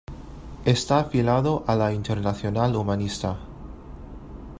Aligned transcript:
Esta 0.65 0.97
afiliado 0.99 1.63
a 1.67 1.75
la 1.75 1.93
Internacional 1.93 2.75
Humanista. 2.75 3.37